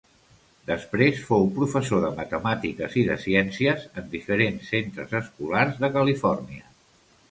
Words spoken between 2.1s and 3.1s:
matemàtiques i